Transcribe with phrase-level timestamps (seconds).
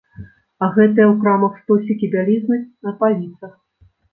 [0.63, 2.57] А гэтыя ў крамах стосікі бялізны
[2.89, 3.53] на паліцах!